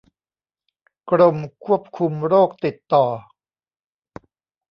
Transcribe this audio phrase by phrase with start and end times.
[1.11, 3.05] กรมควบคุมโรคติดต่อ